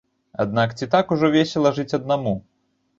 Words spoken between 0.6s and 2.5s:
ці так ўжо весела жыць аднаму?